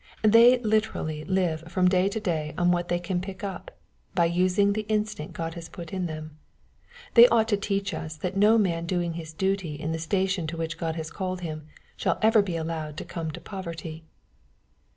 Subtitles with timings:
[0.23, 3.69] They literally live from day to day on what they can pick up,
[4.15, 6.39] by using the instinct God has put in them.
[7.13, 10.57] They ought to teach us that no man doing his duty in the station to
[10.57, 14.03] which God has called him, shall ever be allowed to come to poverty.